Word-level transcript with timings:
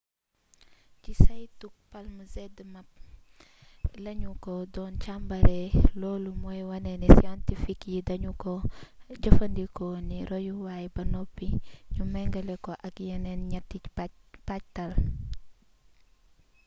ci 1.01 1.11
saytug 1.23 1.75
palm 1.91 2.15
zmapp 2.33 2.89
la 4.03 4.11
ñu 4.21 4.31
ko 4.43 4.53
doon 4.73 4.93
càmbaree 5.03 5.65
loolu 5.99 6.31
mooy 6.41 6.61
wane 6.69 6.91
ni 7.01 7.07
scientifique 7.17 7.87
yi 7.93 7.99
dañu 8.07 8.31
ko 8.43 8.53
jëfandikoo 9.21 9.95
ni 10.09 10.17
royuwaay 10.29 10.85
ba 10.95 11.03
noppi 11.13 11.47
ñu 11.93 12.03
mengale 12.13 12.55
ko 12.65 12.71
ak 12.87 12.95
yeneen 13.07 13.41
ñaati 13.51 13.77
pajtal 14.47 14.91